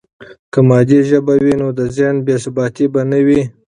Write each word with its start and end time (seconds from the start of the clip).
که 0.53 0.59
مادي 0.67 0.99
ژبه 1.09 1.33
وي، 1.43 1.53
نو 1.61 1.67
د 1.79 1.81
ذهن 1.95 2.15
بې 2.25 2.35
ثباتي 2.43 2.85
به 2.93 3.01
نه 3.11 3.19
وي. 3.25 3.41